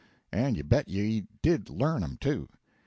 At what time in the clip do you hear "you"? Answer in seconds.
0.57-0.63, 0.89-1.03